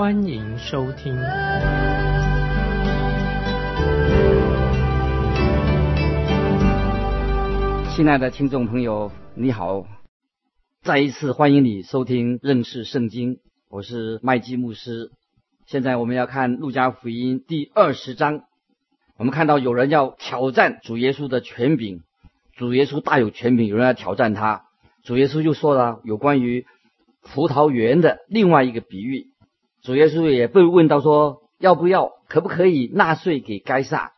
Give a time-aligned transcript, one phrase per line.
[0.00, 1.14] 欢迎收听。
[7.94, 9.84] 亲爱的听众朋友，你好，
[10.80, 15.10] 再一次欢迎你收听认识圣经，我是麦基牧师。
[15.66, 18.44] 现在我们要看路加福音第二十章，
[19.18, 22.00] 我们看到有人要挑战主耶稣的权柄。
[22.56, 24.62] 主耶稣大有权柄，有人要挑战他。
[25.04, 26.64] 主耶稣就说了有关于
[27.20, 29.26] 葡萄园的另外一个比喻。
[29.82, 34.12] 主耶稣也被问到说要不要、可不可以纳税给该撒。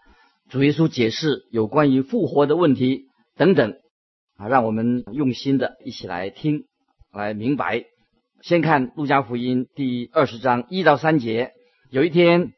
[0.51, 3.75] 主耶稣解释有关于复活的问题等等
[4.37, 6.65] 啊，让我们用心的一起来听，
[7.13, 7.85] 来明白。
[8.41, 11.53] 先看路加福音第二十章一到三节。
[11.91, 12.53] 有一天，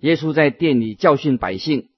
[0.00, 1.88] 耶稣在店里教训百姓，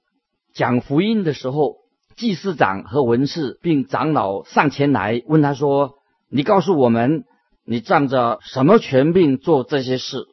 [0.55, 1.83] 讲福音的时候。
[2.15, 5.95] 祭司长和文士并长老上前来问他说
[6.29, 7.25] ：“你告诉我们，
[7.65, 10.27] 你仗着什么权柄做这些事？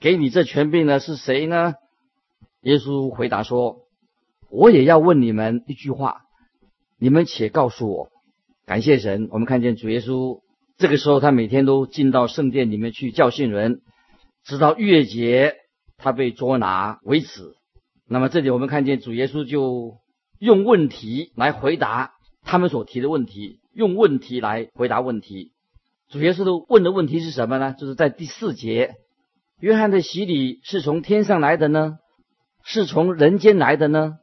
[0.00, 1.74] 给你这权柄的是谁呢？”
[2.62, 3.82] 耶稣回答说
[4.50, 6.22] ：“我也要问你们一句话，
[6.98, 8.10] 你们且告诉我。”
[8.66, 10.40] 感谢神，我们看见主耶稣
[10.76, 13.80] 这个时候，他每天都进到圣殿里面去教训人，
[14.44, 15.54] 直到逾越节
[15.96, 17.54] 他被捉拿为止。
[18.08, 19.98] 那么这里我们看见主耶稣就。
[20.40, 22.12] 用问题来回答
[22.44, 25.50] 他们所提的问题，用问题来回答问题。
[26.08, 27.74] 主耶稣的问的问题是什么呢？
[27.76, 28.94] 就是在第四节，
[29.60, 31.98] 约翰的洗礼是从天上来的呢，
[32.64, 34.18] 是从人间来的呢？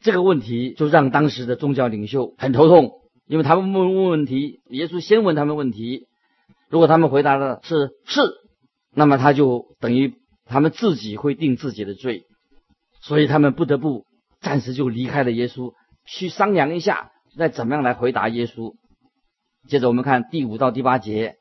[0.00, 2.92] 这个问题就让当时的宗教领袖很头痛，
[3.26, 6.06] 因为他们问问问题，耶稣先问他们问题，
[6.68, 8.20] 如果他们回答的是是，
[8.92, 12.24] 那么他就等于他们自己会定自己的罪，
[13.00, 14.04] 所以他们不得不。
[14.42, 15.72] 暂时就离开了耶稣，
[16.06, 18.74] 去商量一下，再怎么样来回答耶稣。
[19.66, 21.36] 接着我们看第五到第八节，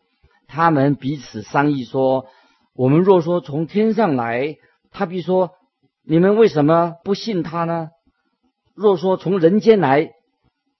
[0.47, 2.25] 他们彼此商议说
[2.75, 4.57] ：“我们若说从天上来，
[4.91, 5.51] 他必说：
[6.03, 7.89] 你们为什么不信他呢？
[8.73, 10.11] 若说从人间来，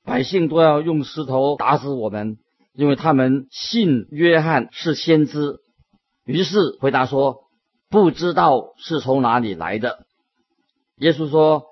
[0.03, 2.37] 百姓都要用石头打死我们，
[2.73, 5.59] 因为他们信约翰是先知。”
[6.25, 7.45] 于是回答说
[7.89, 10.05] ：“不知道是从哪里来的。”
[10.99, 11.63] 耶稣说。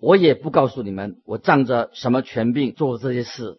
[0.00, 3.58] 我也不告诉你们，我仗着什么权柄做这些事。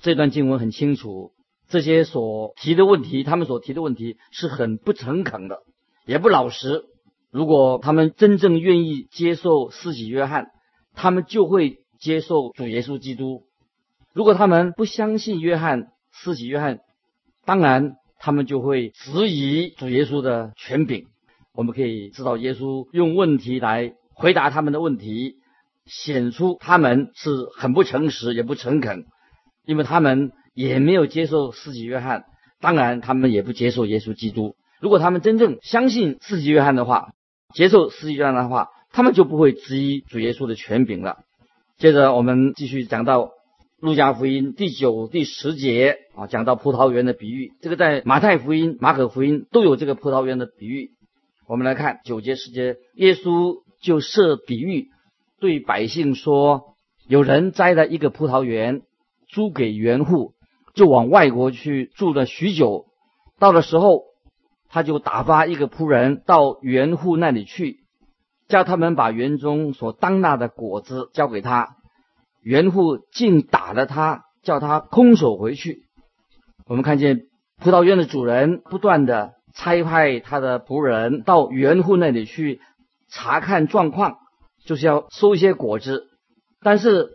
[0.00, 1.30] 这段经文很清楚，
[1.74, 5.58] 这些所提的问题，他们所提的问题是很不诚恳的，
[6.06, 6.84] 也不老实。
[7.32, 10.52] 如果他们真正愿意接受施洗约翰，
[10.94, 13.42] 他们就会接受主耶稣基督；
[14.12, 16.78] 如果他们不相信约翰施洗约翰，
[17.44, 21.06] 当然他们就会质疑主耶稣的权柄。
[21.54, 25.38] 我们可以知道，耶稣用问题来回答他们的问题。
[25.86, 29.04] 显出他们是很不诚实，也不诚恳，
[29.66, 32.24] 因为他们也没有接受四己约翰，
[32.60, 34.54] 当然他们也不接受耶稣基督。
[34.80, 37.12] 如果他们真正相信四己约翰的话，
[37.52, 41.18] 接受四己约翰的话，他们就不会质疑主耶稣的权柄了。
[41.76, 43.30] 接着我们继续讲到
[43.80, 50.90] 路加福音第九、第十节啊，讲到葡萄园的比喻，这个在马太福音、马可福音都有这个葡萄园的比喻。
[51.48, 54.88] 我们来看九节、十节，耶稣就设比喻。
[55.40, 56.76] 对百姓说
[57.06, 58.82] ：“有人栽了一个葡萄园，
[59.28, 60.33] 租给园户，
[60.74, 62.86] 就往外国去住了许久。
[63.38, 64.02] 到了时候，
[64.68, 67.78] 他就打发一个仆人到园户那里去，
[68.48, 71.76] 叫他们把园中所当纳的果子交给他。
[72.42, 75.84] 园户竟打了他，叫他空手回去。
[76.66, 77.22] 我们看见
[77.58, 82.60] 葡萄园的主人不断的差派他的仆人到园户那里去
[83.08, 84.18] 查看状况。”
[84.64, 86.06] 就是要收一些果子，
[86.62, 87.10] 但是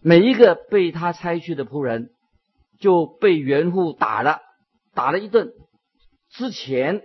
[0.00, 2.08] 每一个被他拆去的仆人
[2.78, 4.40] 就被园户打了，
[4.94, 5.52] 打了一顿。
[6.30, 7.02] 之前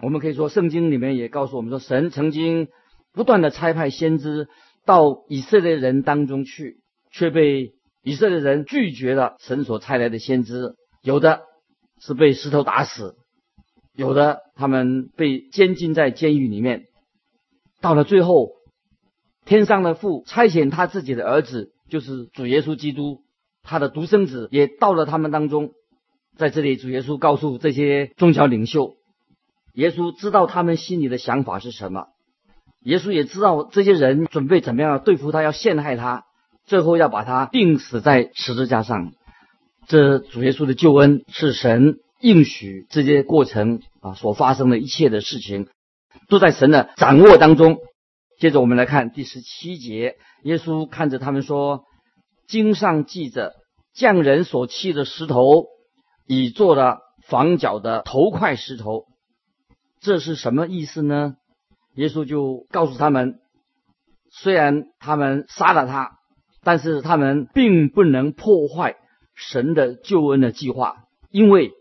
[0.00, 2.68] 我们可以说，圣经里面也告诉我们说，神曾经
[3.12, 4.48] 不断的差派先知
[4.84, 6.80] 到以色列人当中去，
[7.10, 7.72] 却被
[8.02, 10.74] 以色列人拒绝了神所差来的先知。
[11.02, 11.42] 有的
[12.00, 13.14] 是被石头打死，
[13.94, 16.84] 有的他们被监禁在监狱里面。
[17.80, 18.50] 到了最后。
[19.46, 23.23] 天上的父差遣他自己的儿子，就是主耶稣基督，
[23.64, 25.70] 他的独生子也到了他们当中。
[26.36, 28.94] 在这里，主耶稣告诉这些宗教领袖，
[29.74, 32.06] 耶稣知道他们心里的想法是什么。
[32.82, 36.24] 耶稣也知道这些人准备怎么样对付他，要陷害他，
[36.66, 39.12] 最后要把他钉死在十字架上。
[39.86, 45.68] 这主耶稣的救恩是神应许这些过程啊所发生的一切的事情，
[46.28, 47.78] 都在神的掌握当中。
[48.40, 51.84] 接着我们来看第十七节，耶稣看着他们说
[52.46, 53.54] ：“经上记着，
[53.92, 55.66] 匠人所砌的石头，
[56.26, 59.04] 已做了房角的头块石头。
[60.00, 61.36] 这是什么意思呢？”
[61.96, 63.38] 耶稣就告诉他们
[64.30, 66.18] ：“虽然他们杀了他，
[66.62, 68.96] 但是他们并不能破坏
[69.34, 71.72] 神的救恩的计划，因为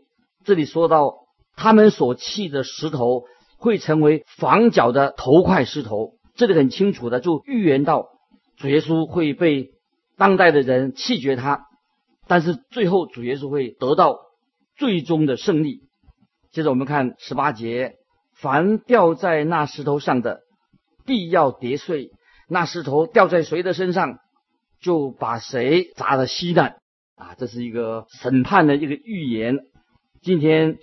[0.44, 1.16] 这里说到
[1.56, 3.24] 他们所砌的石头
[3.58, 8.08] 会成为房角的头块石头。”这里很清楚的就预言到
[8.58, 9.70] 主耶稣会被
[10.18, 11.66] 当代的人弃绝他，
[12.28, 14.20] 但是最后主耶稣会得到
[14.76, 15.82] 最终的胜利。
[16.52, 17.96] 接着我们看十八节：
[18.36, 20.42] 凡掉在那石头上的，
[21.06, 22.10] 必要跌碎；
[22.48, 24.20] 那石头掉在谁的身上，
[24.80, 26.78] 就把谁砸得稀烂。
[27.16, 29.60] 啊，这是一个审判的一个预言。
[30.22, 30.78] 今天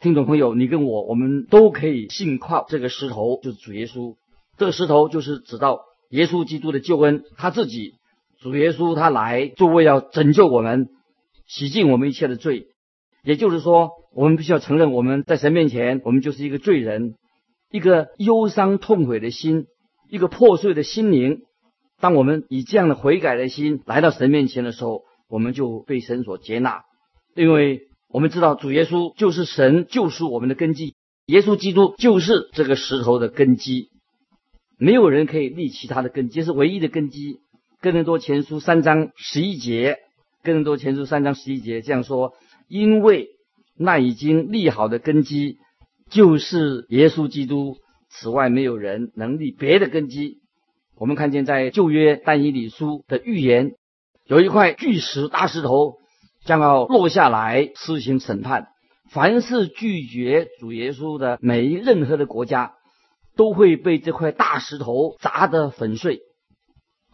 [0.00, 4.16] 听众朋友，你跟我，我们都可以信靠这个石头，就是主耶稣。
[4.56, 5.80] 这个石头就是指到
[6.10, 7.94] 耶稣基督的救恩，他自己
[8.40, 10.88] 主耶稣他来就为要拯救我们，
[11.46, 12.68] 洗净我们一切的罪。
[13.24, 17.16] 也就是说，我们必须要承认我们在神面前，我们就是一个罪人，
[17.70, 19.66] 一个忧伤痛悔的心，
[20.08, 21.40] 一个破碎的心灵。
[22.00, 26.84] 当我们以这样的悔改的心来到神面前的时候，我们就被神所接纳，
[27.34, 30.94] 因为我们知道主耶稣就是神救赎我们的根基，
[31.26, 33.88] 耶稣基督就是这个石头的根基。
[34.78, 37.40] 没有人可以立其他的根基，是唯一的根基。
[37.80, 39.98] 哥林多前书三章十一节，
[40.42, 42.32] 哥林多前书三章十一节这样说：
[42.66, 43.28] 因为
[43.76, 45.58] 那已经立好的根基
[46.10, 47.76] 就是耶稣基督，
[48.10, 50.38] 此外没有人能立别的根基。
[50.96, 53.74] 我们看见在旧约但以理书的预言，
[54.26, 55.98] 有一块巨石大石头
[56.44, 58.66] 将要落下来施行审判，
[59.08, 62.74] 凡是拒绝主耶稣的每一任何的国家。
[63.36, 66.22] 都会被这块大石头砸得粉碎。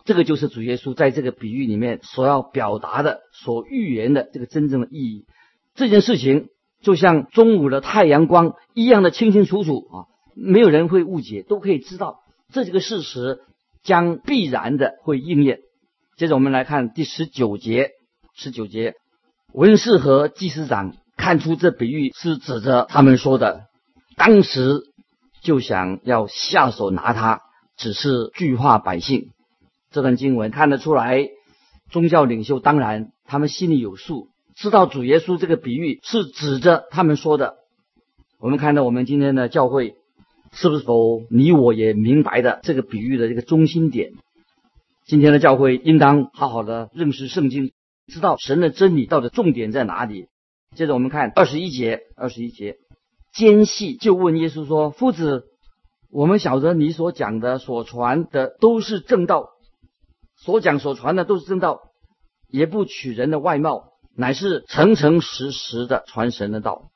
[0.04, 5.24] 这个就是主耶稣在这个比喻里面所要表达的、所预言的这个真正的意义。
[5.74, 6.48] 这件事情
[6.82, 9.94] 就像中午的太阳光一样的清清楚楚啊，
[10.34, 12.20] 没有人会误解，都可以知道
[12.52, 13.40] 这几个事实
[13.82, 15.60] 将必然的会应验。
[16.16, 17.90] 接着我们来看第十九节，
[18.34, 18.94] 十九节，
[19.52, 23.66] 文士和祭司长看出这比喻是指着他们说的，
[24.16, 24.82] 当时。
[25.42, 27.42] 就想要下手拿他，
[27.76, 29.33] 只是惧怕百姓。
[29.94, 31.28] 这段经文看得出来，
[31.88, 34.26] 宗教领袖当然他们心里有数，
[34.56, 37.58] 知道主耶稣这个比喻是指着他们说的。
[38.40, 39.94] 我们看到我们今天的教会，
[40.50, 44.14] 是不是否你我也明白的这个比喻的这个中心点？
[45.06, 47.70] 今天的教会应当好好的认识圣经，
[48.08, 50.26] 知道神的真理到底重点在哪里。
[50.74, 52.78] 接着我们看二十一节，二十一节。
[53.32, 55.44] 奸细就问耶稣说：“夫子，
[56.10, 59.50] 我们晓得你所讲的、所传的都是正道，
[60.36, 61.80] 所讲所传的都是正道，
[62.48, 66.90] 也不取人的外貌，乃是诚诚实实的传神的道。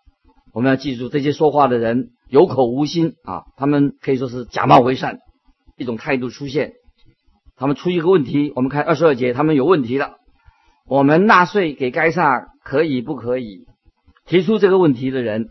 [0.52, 5.18] 我们要记住，这些说话的人有口无心啊，他们可以说是假冒为善，
[5.76, 6.72] 一种态度出现。
[7.56, 10.16] 他们出一个问题，我们看二十二节，他们有问题了。
[10.86, 13.66] 我们纳税给该撒可以不可以？
[14.26, 15.50] 提出这个问题的人。”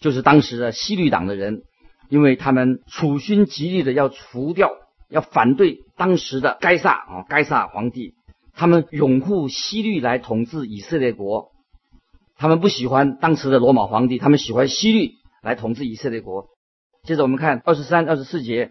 [0.00, 1.62] 就是当时的西律党的人，
[2.10, 4.70] 因为他们处心积虑的要除掉、
[5.14, 8.14] 要反对当时的该撒啊，该撒皇帝，
[8.52, 11.52] 他们拥护西律来统治以色列国，
[12.36, 16.48] 他们不喜欢当时的罗马皇帝，他们喜欢西律来统治以色列国。
[17.04, 18.70] 接着我们看二十三、二十四节，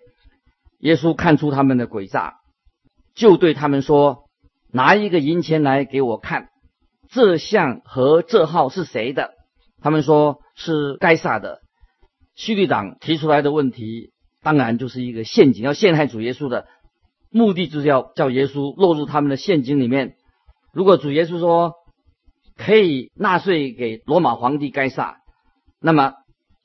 [0.80, 2.36] 耶稣看出他们的诡诈，
[3.16, 4.26] 就对他们说
[4.72, 6.50] ：“拿一个银钱来给我看，
[7.10, 9.32] 这像和这号是谁的？”
[9.82, 10.40] 他们说。
[10.56, 11.62] 是该撒的，
[12.36, 14.13] 西律党提出来的问题，
[14.44, 16.68] 当然就是一个陷阱，要陷害主耶稣的
[17.32, 20.16] 目的，就是要叫耶稣落入他们的陷阱里面。
[20.74, 21.74] 如果主耶稣说
[22.56, 25.18] 可以纳税给罗马皇帝该撒，
[25.82, 26.14] 那么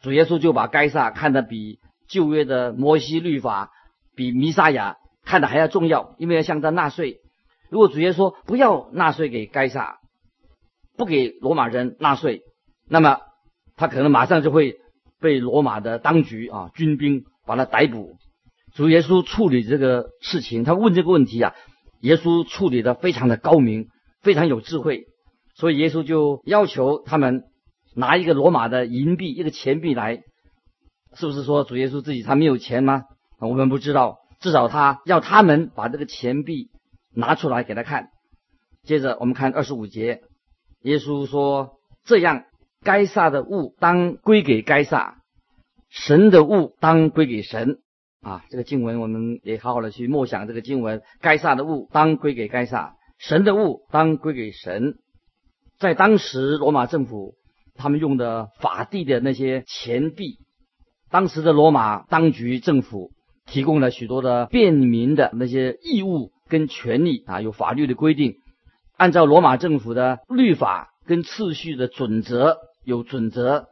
[0.03, 3.71] 主耶稣就把该撒看得比旧约的摩西律法、
[4.15, 7.21] 比弥撒亚看的还要重要，因为要向他纳税。
[7.71, 10.01] 如果主耶稣说不要纳税给该撒，
[10.97, 12.43] 不给罗马人纳税，
[12.89, 13.21] 那么。
[13.81, 14.75] 他可能马上就会
[15.21, 18.15] 被罗马的当局啊军兵把他逮捕。
[18.75, 21.55] 主耶稣处理这个事情，他问这个问题啊，
[22.01, 23.89] 耶稣处理的非常的高明，
[24.21, 25.07] 非常有智慧。
[25.57, 27.43] 所以耶稣就要求他们
[27.97, 30.21] 拿一个罗马的银币，一个钱币来。
[31.15, 33.05] 是不是说主耶稣自己他没有钱吗？
[33.41, 36.69] 我们不知道，至少他要他们把这个钱币
[37.15, 38.11] 拿出来给他看。
[38.85, 40.21] 接着我们看二十五节，
[40.83, 41.71] 耶稣说
[42.05, 42.45] ：“这样，
[42.83, 45.18] 该撒的物当归给该撒，
[45.89, 47.79] 神的物当归给神。”
[48.21, 54.95] 啊，这个经文我们也好好的去默想这个经文：该撒的物当归给该撒，神的物当归给神。
[55.79, 57.35] 在当时罗马政府
[57.75, 60.39] 他们用的法地的那些钱币，
[61.11, 63.13] 当时的罗马当局政府。
[63.51, 68.35] 提供了许多的便民的那些义务跟权利啊，有法律的规定，
[68.99, 73.69] 按照罗马政府的律法跟次序的准则，有准则，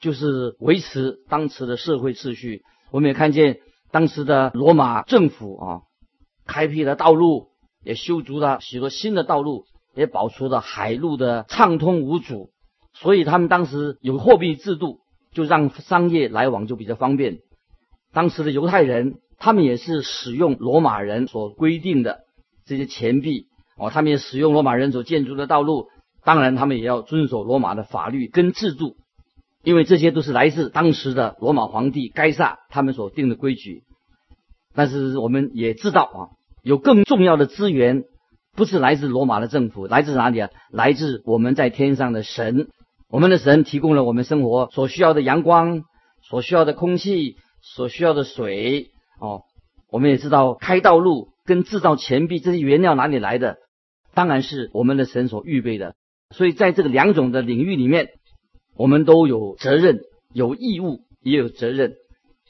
[0.00, 2.62] 就是维持当时的社会秩序。
[2.90, 5.80] 我们也看见当时的罗马政府啊，
[6.46, 7.48] 开辟了道路，
[7.84, 9.64] 也修筑了许多新的道路，
[9.94, 12.50] 也保持了海路的畅通无阻。
[12.94, 15.00] 所以他们当时有货币制度，
[15.32, 17.38] 就让商业来往就比较方便。
[18.12, 22.20] 当时的犹太人，他们也是使用罗马人所规定的
[22.64, 25.88] 这些钱币哦，他们也使用罗马人所建筑的道路，
[26.24, 28.96] 当然他们也要遵守罗马的法律跟制度，
[29.62, 33.82] 因为这些都是来自当时的罗马皇帝该萨他们所定的规矩。
[34.74, 36.18] 但是我们也知道啊，
[36.62, 38.04] 有更重要的资源，
[38.54, 40.50] 不是来自罗马的政府，来自哪里啊？
[40.70, 42.68] 来自我们在天上的神，
[43.08, 45.82] 我们的神提供了我们生活所需要的阳光，
[46.22, 47.36] 所需要的空气。
[47.60, 48.86] 所需要的水
[49.20, 49.42] 哦，
[49.90, 53.56] 我们也知道开道路跟制造钱币这些原料哪里来的？
[54.14, 55.96] 当然是我们的神所预备的。
[56.30, 58.10] 所以在这个两种的领域里面，
[58.78, 61.96] 我们都有责任、有义务，也有责任。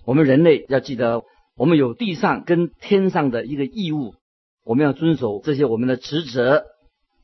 [0.04, 1.22] 我们人类要记得，
[1.56, 4.14] 我们有地上跟天上的一个义务，
[4.62, 6.64] 我们要遵守这些我们的职责。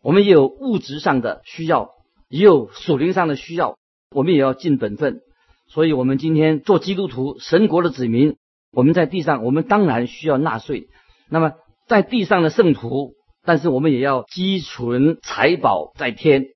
[0.00, 1.90] 我们也有物质上的需要，
[2.30, 3.76] 也有属灵上的需要，
[4.10, 5.20] 我们也要尽本分。
[5.68, 8.36] 所以，我们今天做基督徒、神国的子民，
[8.72, 10.88] 我们在地上，我们当然需要纳税。
[11.28, 11.52] 那么，
[11.86, 13.12] 在地上的圣徒，
[13.44, 16.46] 但是我们也要积存财宝在天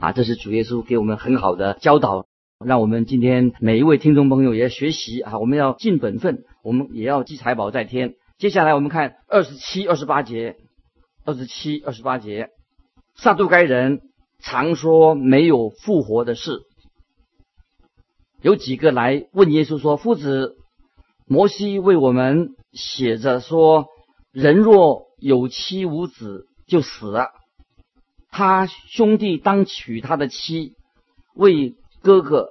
[0.00, 0.12] 啊！
[0.12, 2.26] 这是主耶稣给我们很好的教导，
[2.64, 5.38] 让我们今天每一位听众朋友也学习啊！
[5.38, 8.14] 我们要尽本分，我们也要积财宝在天。
[8.38, 10.56] 接下来，我们看二十七、二十八节，
[11.24, 12.50] 二十七、二十八节，
[13.16, 14.00] 撒杜该人
[14.38, 16.60] 常说没有复活的事。
[18.40, 20.54] 有几个来问耶稣说：“夫子，
[21.26, 23.86] 摩西为我们写着说，
[24.30, 27.30] 人若有妻无子就死了，
[28.30, 30.74] 他兄弟当娶他的妻，
[31.34, 32.48] 为哥哥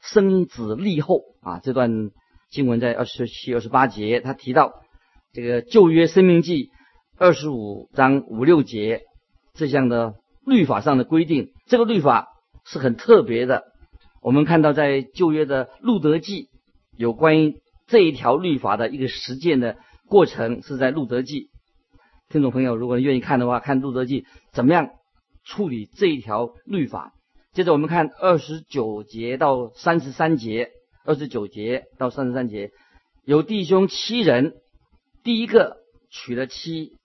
[0.00, 2.10] 生子立后。”啊，这段
[2.50, 4.72] 经文在二十七、二十八节，他提到
[5.32, 6.70] 这个旧约生命记
[7.18, 9.02] 二十五章五六节
[9.52, 10.14] 这项的
[10.46, 12.28] 律法上的规定，这个律法
[12.64, 13.64] 是很特别的。
[14.22, 16.48] 我们看到，在旧约的路德记，
[16.96, 19.76] 有关于这一条律法的一个实践的
[20.08, 21.50] 过程，是在路德记。
[22.30, 24.88] 听众朋友，如果愿意看的话，看路德记怎么样
[25.44, 27.12] 处理这一条律法。
[27.52, 30.70] 接着我们看二十九节到三十三节，
[31.04, 32.72] 二十九节到三十三节，
[33.24, 34.54] 有弟兄七人，
[35.22, 35.76] 第一个
[36.10, 36.96] 娶了妻，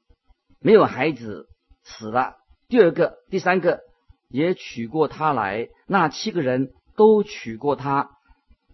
[0.60, 1.48] 没有孩子，
[1.84, 2.36] 死了；
[2.68, 3.82] 第二个、第三个
[4.30, 6.72] 也娶过她来，那七个人。
[6.96, 8.10] 都娶过她，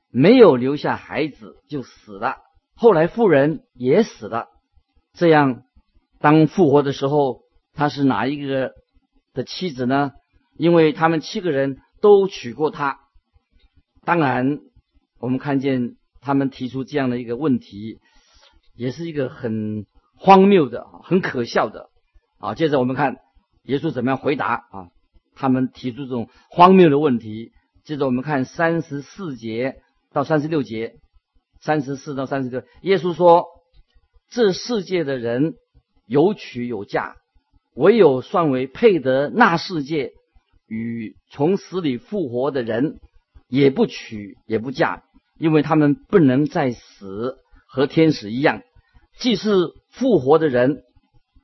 [0.10, 2.38] 没有留下孩子就死了。
[2.76, 4.48] 后来妇人也死了。
[5.14, 5.62] 这样，
[6.20, 7.42] 当复活的时候，
[7.76, 8.74] 他是哪一个
[9.36, 10.14] 的妻子呢？
[10.58, 13.00] 因为他们七个人都娶过她。
[14.04, 14.60] 当然，
[15.20, 18.00] 我们看见他们提出这样的一个问题，
[18.76, 19.86] 也是一个很
[20.18, 21.90] 荒谬的、很可笑的
[22.40, 22.56] 啊。
[22.56, 23.18] 接着我们看
[23.66, 24.88] 耶稣怎么样回答啊？
[25.36, 27.52] 他们提出这种荒谬的问题。
[27.84, 29.76] 接着我们看三十四节
[30.12, 30.96] 到三十六节，
[31.62, 33.46] 三十四到三十六，耶稣说
[34.32, 35.54] ：“这世界的人
[36.08, 37.16] 有娶有嫁，
[37.76, 40.14] 唯有算为配得那世界
[40.68, 43.00] 与从死里复活的人，
[43.48, 45.04] 也不娶也不嫁，
[45.38, 47.36] 因为他们不能再死，
[47.68, 48.62] 和天使一样。
[49.18, 49.52] 既是
[49.92, 50.84] 复活的人，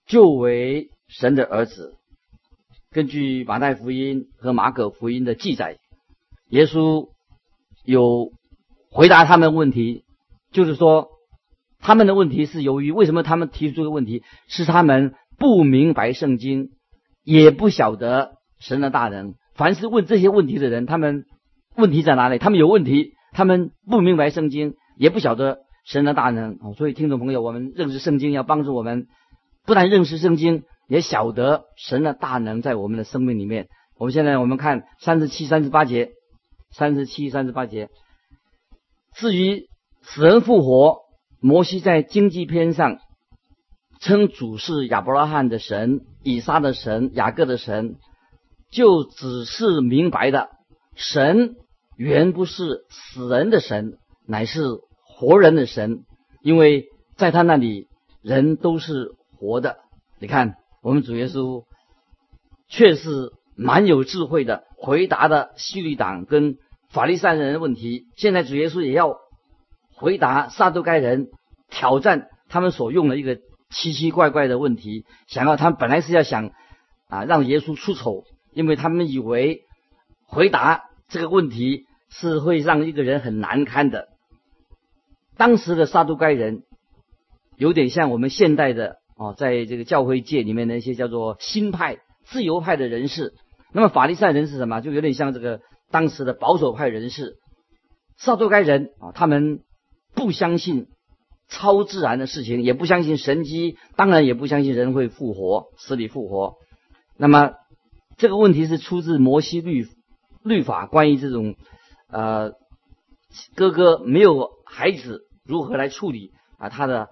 [0.08, 1.96] 就为神的儿子。”
[2.92, 5.78] 根据马太福音和马可福音的记载。
[6.50, 7.08] 耶稣
[7.86, 8.34] 有
[8.90, 10.04] 回答他们问题，
[10.52, 11.08] 就是说
[11.80, 16.70] 他们的问题是由于为什么他们提出这个问题，是他们不明白圣经，
[17.24, 19.34] 也不晓得神的大能。
[19.56, 21.26] 凡是问这些问题的人，他们
[21.76, 22.38] 问题在哪里？
[22.38, 26.60] 他们有问题，他们不明白圣经，也不晓得神的大能。
[26.78, 29.08] 所以听众朋友，我们认识圣经要帮助我们，
[29.66, 33.68] 不但认识圣经，也晓得神的大能在我们的生命里面。
[33.98, 36.12] 我们现在我们看三十七、三十八节。
[36.74, 37.90] 三十七、三十八节。
[39.14, 39.68] 至于
[40.04, 41.00] 死人复活，
[41.42, 43.00] 摩西在经济篇上
[44.02, 47.98] 称主是亚伯拉罕的神、以撒的神、雅各的神，
[48.72, 50.50] 就只是明白的，
[50.96, 51.56] 神
[51.96, 54.64] 原不是死人的神，乃是
[55.06, 56.04] 活人的神，
[56.42, 57.88] 因为在他那里
[58.24, 59.78] 人都是活的。
[60.20, 61.64] 你看，我们主耶稣
[62.68, 66.58] 确实蛮有智慧的，回答的希律党跟
[66.90, 68.08] 法利赛人的问题。
[68.16, 69.18] 现在主耶稣也要
[69.94, 71.30] 回答撒都该人，
[71.70, 73.38] 挑战他们所用的一个
[73.72, 76.52] 奇奇怪怪的问题，想要他本来是要想
[77.08, 79.62] 啊让耶稣出丑，因为他们以为
[80.28, 84.10] 回答这个问题是会让一个人很难堪的。
[85.38, 86.64] 当时的撒都该人
[87.58, 91.98] 有点像我们现代的哦，在这个教会界里面的一些叫做新派。
[92.24, 93.34] 自由派的人士，
[93.74, 94.80] 那么法利赛人是什么？
[94.80, 95.60] 就有点像这个
[95.90, 97.40] 当时的保守派人士，
[98.16, 99.62] 撒都该人啊，他们
[100.14, 100.88] 不相信
[101.52, 106.56] 超自然的事情，也不相信神迹，当然也不相信人会复活，死里复活。
[107.18, 107.52] 那么
[108.18, 109.86] 这个问题是出自摩西律
[110.44, 111.56] 律法，关于这种
[112.10, 112.54] 呃
[113.56, 117.10] 哥哥没有孩子如何来处理啊他的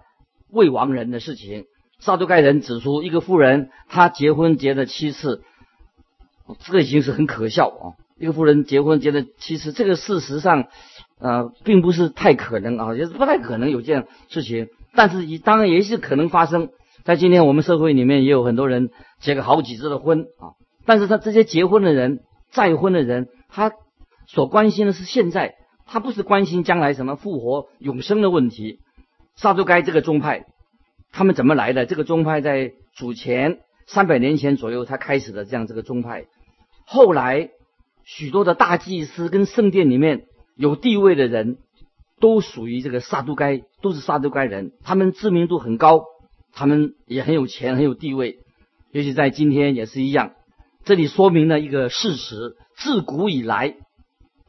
[0.49, 1.65] 未亡人的事情。
[2.01, 5.43] 撒都盖人指出，一个妇人她结婚结了七次，
[6.59, 7.99] 这个已经是很可笑啊！
[8.17, 10.69] 一个妇人结婚结了七次，这个事实上，
[11.19, 14.69] 呃，并不是太可能啊，也是不太可能有这样事情。
[14.93, 16.69] 但是，当然也是可能发生
[17.03, 20.55] 在今天我们社会里面，也有很多人结了好几次的婚啊。
[20.85, 23.71] 但是他这些结婚的人、再婚的人，他
[24.27, 28.79] 所关心的是现在，他不是关心将来什么复活永生的问题。
[29.35, 30.45] 撒都该这个宗派。
[31.11, 31.85] 他们怎么来的？
[31.85, 36.25] 这个宗派在主前三百年前左右才开始的，这样这个宗派。
[36.85, 37.49] 后来
[38.03, 40.25] 许多的大祭司跟圣殿里面
[40.59, 41.57] 有地位的人，
[42.19, 44.73] 都属于这个撒都该，都是撒都该人。
[44.83, 46.03] 他们知名度很高，
[46.51, 48.39] 他们也很有钱，很有地位。
[48.91, 50.33] 尤其在今天也是一样。
[50.83, 53.75] 这里说明了一个事实：自古以来，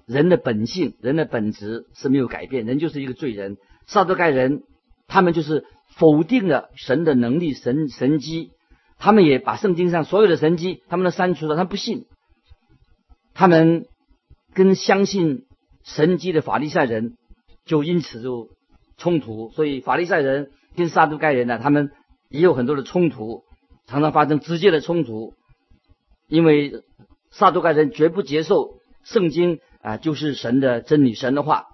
[0.06, 3.56] 人的本性、人的本质是没有改变，人就是一个罪人。
[3.86, 4.64] 撒都该人，
[5.06, 5.64] 他们就是。
[5.96, 8.52] 否定了神的能力、神神机，
[8.96, 12.04] 他们也把圣经上所有的神机，他们都删除了，他不信。
[13.34, 13.86] 他们
[14.54, 15.46] 跟相信
[15.94, 17.16] 神迹的法利赛人
[17.64, 18.48] 就因此就
[18.96, 21.90] 冲突，所以法利赛人跟撒都该人呢，他们
[22.28, 23.42] 也有很多的冲突，
[23.86, 25.34] 常常发生直接的冲突，
[26.28, 26.82] 因为
[27.30, 31.66] 撒都该人绝不接受圣经啊，就是神的真理、神的话，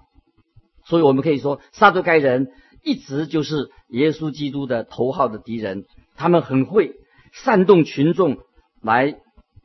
[0.85, 2.51] 所以我们可以说撒都该人。
[2.83, 5.83] 一直就是耶稣基督的头号的敌人，
[6.15, 6.93] 他们很会
[7.33, 8.37] 煽动群众
[8.81, 9.19] 来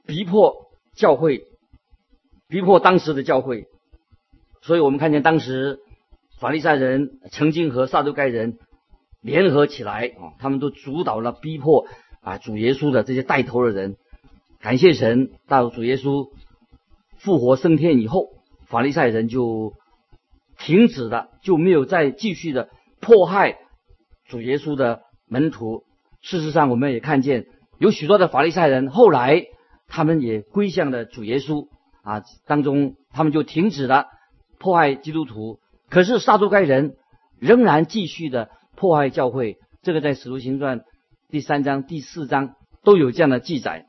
[0.07, 0.55] 逼迫
[0.97, 1.45] 教会，
[2.49, 3.67] 逼迫当时的教会。
[4.62, 5.81] 所以我们看见当时
[6.40, 8.59] 法利赛人曾经和撒都该人
[9.20, 11.87] 联合起来啊，他们都主导了逼迫
[12.20, 13.96] 啊主耶稣的这些带头的人。
[14.61, 16.29] 感谢神，到主耶稣
[17.18, 18.29] 复活升天以后，
[18.68, 19.75] 法利赛人就
[20.59, 22.68] 停止了，就没有再继续的。
[23.01, 23.59] 迫害
[24.29, 25.83] 主耶稣的门徒，
[26.20, 27.46] 事实上我们也看见
[27.79, 29.44] 有许多的法利赛人，后来
[29.88, 31.66] 他们也归向了主耶稣
[32.05, 34.07] 啊，当中他们就停止了
[34.62, 35.59] 迫害基督徒。
[35.90, 36.94] 可是撒都该人
[37.40, 40.85] 仍然继续的迫害教会，这个在使徒行传
[41.29, 43.87] 第三章、第四章都有这样的记载。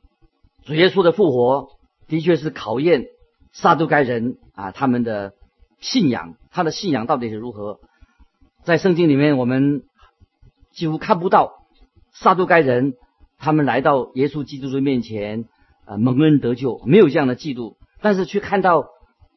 [0.65, 1.69] 主耶稣的复活
[2.07, 3.05] 的确是考验
[3.51, 5.33] 撒都该人啊，他们的
[5.79, 7.79] 信仰，他的信仰到底是如何？
[8.63, 9.83] 在圣经里面，我们
[10.71, 11.65] 几乎看不到
[12.11, 12.95] 撒都该人
[13.37, 15.45] 他们来到耶稣基督的面前
[15.85, 17.77] 啊蒙恩得救，没有这样的记录。
[18.01, 18.85] 但是却看到，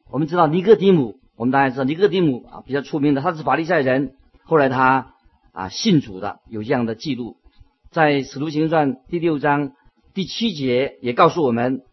[0.09, 5.13] 我们知道尼哥底母，我们大家知道尼哥底母啊比较出名的，他是法利赛人，后来他
[5.53, 7.37] 啊信主的，有这样的记录。
[7.91, 9.71] 在使徒行传第六章
[10.13, 11.83] 第七节也告诉我们，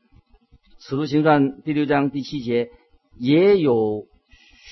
[0.81, 2.71] 使徒行传第六章第七节
[3.19, 4.07] 也有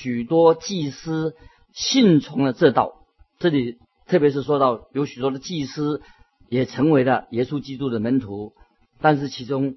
[0.00, 1.35] 许多祭司。
[1.74, 2.92] 信从了这道，
[3.38, 6.02] 这里特别是说到有许多的祭司
[6.50, 8.52] 也成为了耶稣基督的门徒，
[9.00, 9.76] 但是其中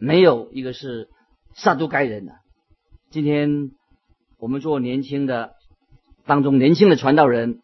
[0.00, 1.08] 没有一个是
[1.54, 2.32] 撒都该人的。
[3.10, 3.70] 今天
[4.42, 5.52] 我们做年轻的
[6.26, 7.60] 当中年轻的传道人，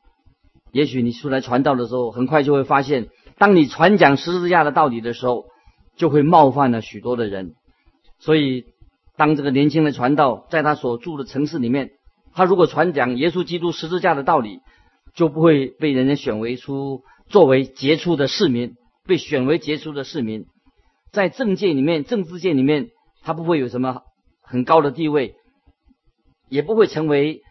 [0.71, 5.47] 也许你出来传道的时候，很快就会发现，当你传讲十字架的道理的时候，
[5.97, 7.55] 就会冒犯了许多的人。
[8.21, 8.67] 所以，
[9.17, 11.91] 当这个年轻的传道在他所住的城市里面。
[12.33, 14.61] 他如果传讲耶稣基督十字架的道理，
[15.17, 20.45] 就不会被人家选为出作为杰出的市民，被选为杰出的市民，
[21.11, 22.91] 在政界里面、政治界里面，
[23.25, 24.03] 他不会有什么
[24.41, 25.35] 很高的地位，
[26.49, 27.43] 也不会成为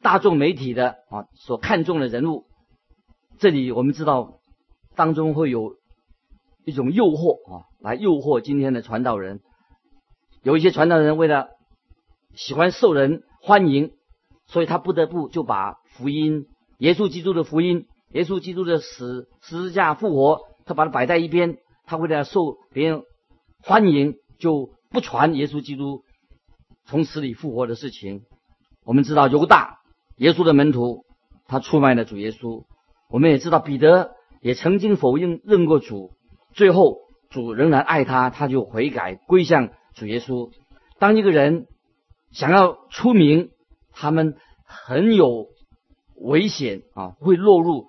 [0.00, 2.44] 大众媒体的啊所看重的人物。
[3.38, 4.40] 这里我们知道
[4.94, 5.76] 当中会有
[6.64, 9.40] 一种诱惑啊，来诱惑今天的传道人。
[10.42, 11.48] 有一些传道人为了
[12.34, 13.92] 喜欢受人欢迎，
[14.46, 16.46] 所以他不得不就把福音、
[16.78, 21.58] 耶稣基督的福音、耶稣基督的死、十字架、复活，他把它摆在一边。
[21.84, 23.02] 他为了受别人
[23.62, 26.02] 欢迎，就不传耶稣基督
[26.86, 28.22] 从死里复活的事情。
[28.84, 29.78] 我们知道犹大，
[30.16, 31.04] 耶稣的门徒，
[31.46, 32.64] 他出卖了主耶稣。
[33.08, 36.12] 我们也知道彼得也曾经否认认过主，
[36.54, 36.98] 最后
[37.30, 39.70] 主仍然爱他，他就悔改归向。
[39.94, 40.50] 主耶稣，
[40.98, 41.66] 当一个人
[42.30, 43.50] 想要出名，
[43.92, 45.48] 他们很有
[46.16, 47.86] 危险啊，会落入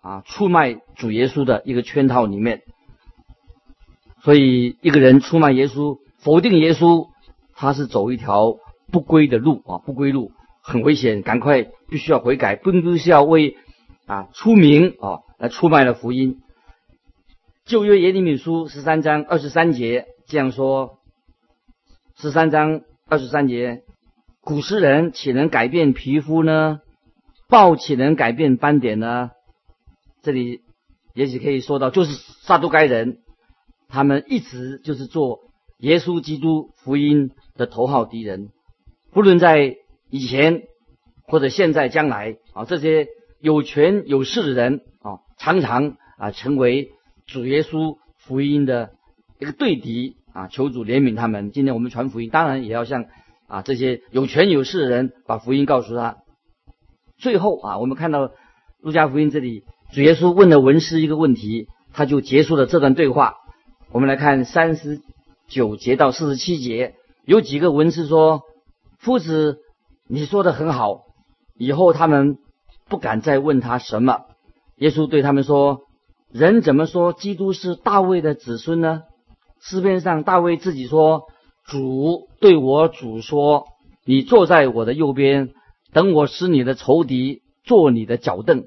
[0.00, 2.62] 啊出卖主耶稣的一个圈套里面。
[4.22, 7.08] 所以，一个人出卖耶稣、否定耶稣，
[7.54, 8.54] 他是走一条
[8.90, 13.56] 不归的路啊，不归路，很危险，赶快必须要悔改，不不是要为
[14.06, 16.40] 啊出名啊来出卖了福音。
[17.64, 20.98] 旧约耶利米书十三章二十三节这样说。
[22.16, 23.82] 十三章二十三节，
[24.42, 26.80] 古诗人岂能改变皮肤呢？
[27.48, 29.30] 豹岂能改变斑点呢？
[30.20, 30.60] 这里
[31.14, 33.20] 也许可以说到，就是撒都该人，
[33.88, 35.40] 他们一直就是做
[35.78, 38.50] 耶稣基督福音的头号敌人。
[39.12, 39.76] 不论在
[40.10, 40.62] 以前
[41.24, 43.08] 或者现在将来啊，这些
[43.40, 46.90] 有权有势的人啊，常常啊成为
[47.26, 48.90] 主耶稣福音的
[49.38, 50.16] 一个对敌。
[50.32, 51.50] 啊，求主怜悯他们。
[51.50, 53.06] 今天我们传福音，当然也要向
[53.48, 56.18] 啊这些有权有势的人把福音告诉他。
[57.18, 58.30] 最后啊，我们看到
[58.78, 63.38] 路加福音这里，主耶稣问了文士一个问题，他就结束了这段对话。
[63.90, 65.00] 我们来看三十
[65.48, 66.94] 九节到四十七节，
[67.24, 68.42] 有几个文士说
[69.00, 69.58] ：“夫子，
[70.08, 71.02] 你说的很好。”
[71.58, 72.38] 以后他们
[72.88, 74.26] 不敢再问他什么。
[74.76, 75.80] 耶稣对他们说
[76.32, 79.02] ：“人怎么说基督是大卫的子孙呢？”
[79.60, 81.24] 诗篇上，大卫自己说
[81.66, 83.66] ：“主对我主说，
[84.06, 85.50] 你坐在我的右边，
[85.92, 88.64] 等我使你的仇敌坐你的脚凳。”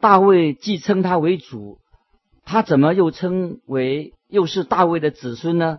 [0.00, 1.78] 大卫既称他为主，
[2.44, 5.78] 他怎么又称为又是大卫的子孙呢？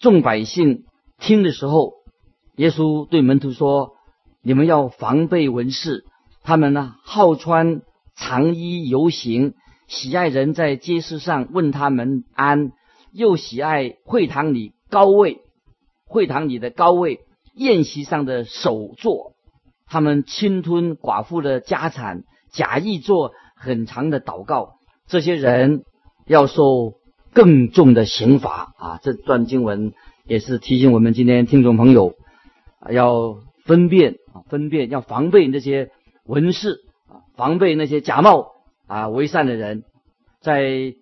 [0.00, 0.84] 众百姓
[1.20, 1.92] 听的时候，
[2.58, 3.92] 耶稣对门徒说
[4.42, 6.04] ：“你们要防备文士，
[6.42, 7.82] 他们呢好穿
[8.16, 9.54] 长衣游行，
[9.86, 12.72] 喜爱人在街市上问他们安。”
[13.10, 15.38] 又喜爱会堂里高位，
[16.04, 17.20] 会堂里的高位
[17.54, 19.32] 宴席上的首座，
[19.86, 24.74] 他们侵吞寡妇的家产，假意做很长的祷告。
[25.06, 25.84] 这些人
[26.26, 26.94] 要受
[27.32, 29.00] 更重的刑罚啊！
[29.02, 29.94] 这段经文
[30.26, 32.14] 也是提醒我们今天听众朋友
[32.90, 35.90] 要分辨啊，分辨要防备那些
[36.24, 38.52] 文士啊，防备那些假冒
[38.86, 39.84] 啊为善的人，
[40.40, 40.94] 在。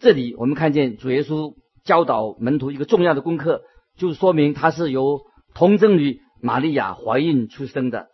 [0.00, 3.62] 这里我们看见主耶稣教导门徒一个重要的功课，
[3.96, 5.22] 就说明他是由
[5.56, 8.06] 童贞女玛利亚怀孕出生的。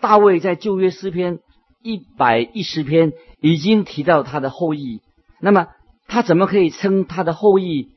[0.00, 1.38] 大卫在旧约诗篇
[1.84, 5.02] 一百一十篇已经提到他的后裔，
[5.40, 5.68] 那么
[6.08, 7.90] 他怎么可以称他的后裔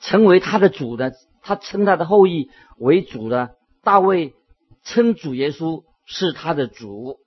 [0.00, 1.10] 成为他的主呢？
[1.42, 3.50] 他称他的后裔为主呢？
[3.82, 4.34] 大卫
[4.84, 7.18] 称主耶稣是他的主，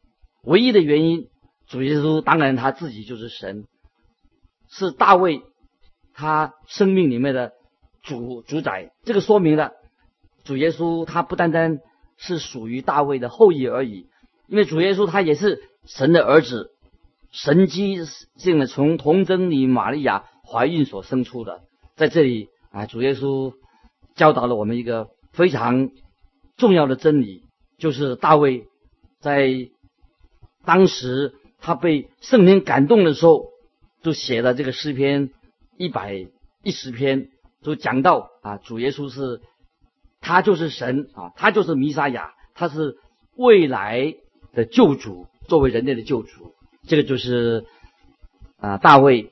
[0.43, 1.27] 唯一的原因，
[1.67, 3.65] 主耶稣当然他自己就是神。
[4.67, 5.41] 是大卫，
[6.13, 7.53] 他生命里面的
[8.01, 8.91] 主主宰。
[9.03, 9.73] 这个说明了
[10.43, 11.79] 主耶稣他不单单
[12.17, 14.07] 是属于大卫的后裔而已，
[14.47, 16.71] 因为主耶稣他也是神的儿子，
[17.31, 17.99] 神机
[18.37, 21.61] 性的从童贞女玛利亚怀孕所生出的。
[21.95, 23.53] 在这里啊，主耶稣
[24.15, 25.89] 教导了我们一个非常
[26.57, 27.43] 重要的真理，
[27.77, 28.65] 就是大卫
[29.19, 29.69] 在
[30.65, 33.53] 当时他被圣灵感动的时候。
[34.03, 35.31] 就写了这个诗篇
[35.79, 36.27] 一百
[36.61, 37.29] 一十篇，
[37.63, 39.41] 就讲到啊，主耶稣是，
[40.21, 42.97] 他就是神啊，他就是弥撒亚，他是
[43.35, 44.13] 未来
[44.53, 46.53] 的救主，作为人类的救主。
[46.87, 47.65] 这个就是
[48.57, 49.31] 啊，大卫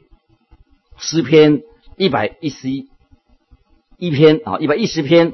[0.97, 1.61] 诗篇
[1.95, 2.89] 一百一十一
[3.99, 5.33] 一篇啊，一百一十篇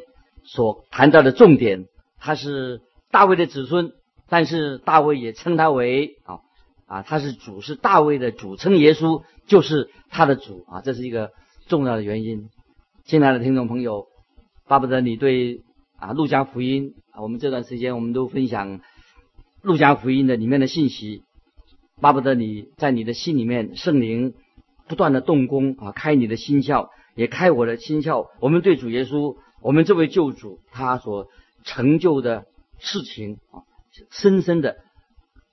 [0.54, 1.86] 所谈到的重点，
[2.20, 2.82] 他是
[3.12, 3.92] 大卫的子孙，
[4.28, 6.40] 但是大卫也称他为啊。
[6.88, 11.30] 啊，他是主，是大卫的主，称耶稣就是他的主啊，这是一个
[11.68, 12.50] 重要的原因。
[13.06, 14.08] 亲爱的听众朋友，
[14.68, 15.62] 巴不得你对
[16.00, 18.80] 啊路加福音啊，我们这段时间我们都分享
[19.62, 21.22] 路加福音的里面的信息，
[22.02, 24.34] 巴不得你在你的心里面圣灵
[24.88, 28.30] 不断的动工啊，开你的心窍，也开我的心窍。
[28.42, 31.28] 我们对主耶稣，我们这位救主他所
[31.64, 32.46] 成就的
[32.78, 33.64] 事情啊，
[34.10, 34.78] 深深的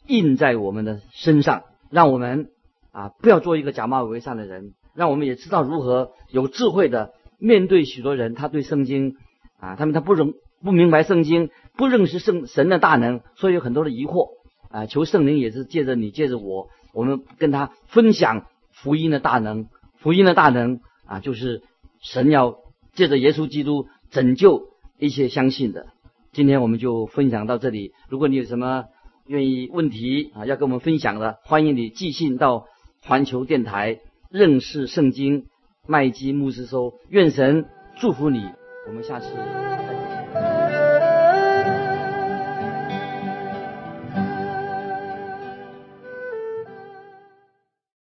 [0.07, 2.51] 印在我们的身上，让我们
[2.93, 9.17] 啊不要做一个假冒伪善的人，让我们也知道如何有智慧的面对许多人，他对圣经
[9.59, 14.29] 啊，他们他不容不明白圣经，不认识圣神的大能，所以有很多的疑惑
[14.71, 21.63] 啊，求圣灵也是借着你借着我，我们跟他分享福音的大能，福音的大能啊，就是
[22.01, 22.57] 神要
[22.95, 25.87] 借着耶稣基督拯救一些相信的。
[26.33, 27.93] 今天我们就分享到这里。
[28.09, 28.85] 如果你有什么
[29.27, 32.67] 愿意问题啊，要跟我们分享的，欢迎你寄信到
[33.03, 35.47] 环球电台认识圣经
[35.87, 36.95] 麦基牧师收。
[37.09, 37.67] 愿神
[37.99, 38.51] 祝福你，
[38.87, 39.86] 我们下次。